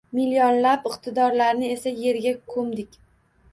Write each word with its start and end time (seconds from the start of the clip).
Millionlab 0.19 0.87
iqtidorlarni 0.91 1.71
esa 1.75 1.95
yerga 2.01 2.35
ko‘mdik. 2.57 3.01